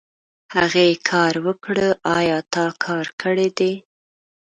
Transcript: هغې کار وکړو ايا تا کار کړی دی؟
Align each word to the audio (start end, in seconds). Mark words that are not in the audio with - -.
هغې 0.55 0.87
کار 1.09 1.33
وکړو 1.45 1.89
ايا 2.17 2.37
تا 2.53 2.65
کار 2.85 3.05
کړی 3.21 3.47
دی؟ 3.57 3.73